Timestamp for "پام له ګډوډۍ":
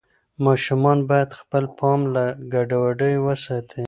1.77-3.15